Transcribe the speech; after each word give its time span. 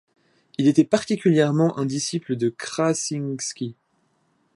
Il 0.57 0.67
était 0.67 0.83
particulièrement 0.83 1.77
un 1.77 1.85
disciple 1.85 2.35
de 2.35 2.49
Krasiński. 2.49 3.75